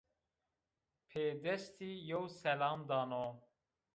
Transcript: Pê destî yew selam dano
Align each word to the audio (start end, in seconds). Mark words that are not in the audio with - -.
Pê 1.09 1.25
destî 1.43 1.91
yew 2.09 2.25
selam 2.41 2.79
dano 2.89 3.25